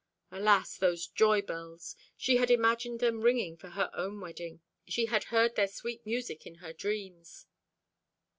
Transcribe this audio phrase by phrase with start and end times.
[0.31, 1.95] Alas, those joy bells!
[2.17, 6.47] She had imagined them ringing for her own wedding; she had heard their sweet music
[6.47, 7.45] in her dreams.